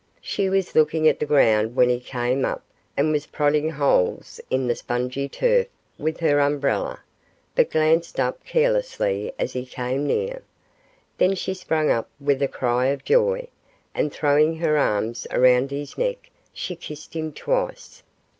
[0.19, 2.63] She was looking at the ground when he came up,
[2.97, 5.67] and was prodding holes in the spongy turf
[5.99, 7.01] with her umbrella,
[7.53, 10.41] but glanced up carelessly as he came near.
[11.19, 13.47] Then she sprang up with a cry of joy,
[13.93, 18.01] and throwing her arms around his neck, she kissed him twice.